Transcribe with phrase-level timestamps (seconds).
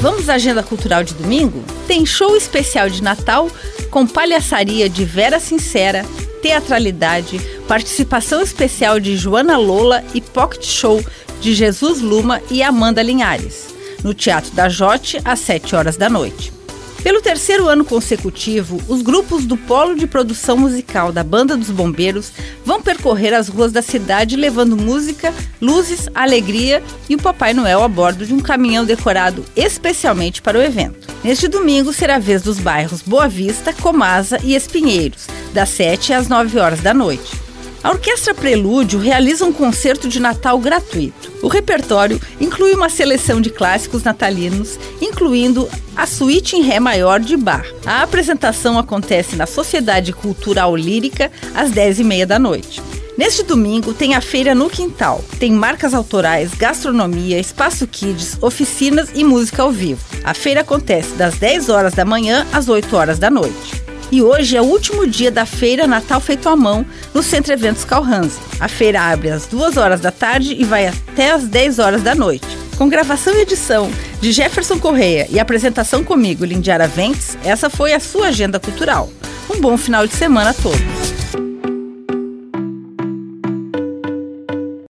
[0.00, 1.62] Vamos à agenda cultural de domingo?
[1.86, 3.50] Tem show especial de Natal
[3.90, 6.06] com palhaçaria de Vera Sincera,
[6.40, 7.38] teatralidade,
[7.68, 11.04] participação especial de Joana Lola e pocket show
[11.42, 16.59] de Jesus Luma e Amanda Linhares, no Teatro da Jote, às 7 horas da noite.
[17.02, 22.30] Pelo terceiro ano consecutivo, os grupos do Polo de Produção Musical da Banda dos Bombeiros
[22.62, 27.88] vão percorrer as ruas da cidade levando música, luzes, alegria e o Papai Noel a
[27.88, 31.08] bordo de um caminhão decorado especialmente para o evento.
[31.24, 36.28] Neste domingo será a vez dos bairros Boa Vista, Comasa e Espinheiros, das 7 às
[36.28, 37.49] 9 horas da noite.
[37.82, 41.32] A Orquestra Prelúdio realiza um concerto de Natal gratuito.
[41.42, 45.66] O repertório inclui uma seleção de clássicos natalinos, incluindo
[45.96, 47.64] a Suíte em Ré Maior de Bar.
[47.86, 52.82] A apresentação acontece na Sociedade Cultural Lírica às 10h30 da noite.
[53.16, 55.24] Neste domingo tem a feira no quintal.
[55.38, 60.02] Tem marcas autorais, gastronomia, espaço kids, oficinas e música ao vivo.
[60.22, 63.79] A feira acontece das 10 horas da manhã às 8 horas da noite.
[64.12, 67.84] E hoje é o último dia da feira Natal Feito à Mão no Centro Eventos
[67.84, 68.40] Calhanse.
[68.58, 72.12] A feira abre às 2 horas da tarde e vai até às 10 horas da
[72.12, 72.46] noite.
[72.76, 73.88] Com gravação e edição
[74.20, 79.08] de Jefferson Correia e apresentação comigo, Lindiara Ventes, essa foi a sua agenda cultural.
[79.48, 81.09] Um bom final de semana a todos.